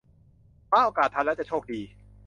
[0.69, 1.81] คว้าโอกาสทันแล้วจะโชคดี